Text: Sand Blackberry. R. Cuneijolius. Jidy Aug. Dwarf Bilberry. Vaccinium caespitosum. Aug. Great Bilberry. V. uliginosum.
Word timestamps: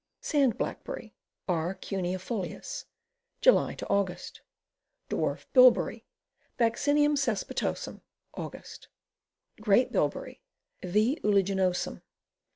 Sand 0.19 0.57
Blackberry. 0.57 1.13
R. 1.47 1.75
Cuneijolius. 1.75 2.85
Jidy 3.39 3.83
Aug. 3.87 4.39
Dwarf 5.11 5.45
Bilberry. 5.53 6.05
Vaccinium 6.57 7.13
caespitosum. 7.15 8.01
Aug. 8.35 8.87
Great 9.61 9.91
Bilberry. 9.91 10.41
V. 10.81 11.19
uliginosum. 11.23 12.01